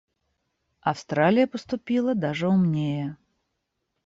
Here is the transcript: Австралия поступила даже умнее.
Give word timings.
Австралия 0.81 1.45
поступила 1.45 2.15
даже 2.15 2.47
умнее. 2.49 3.17